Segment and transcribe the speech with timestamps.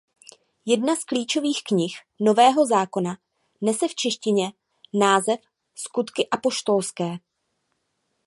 [0.65, 3.17] Jedna z klíčových knih Nového zákona
[3.61, 4.51] nese v češtině
[4.99, 5.39] název
[5.75, 7.17] Skutky apoštolské.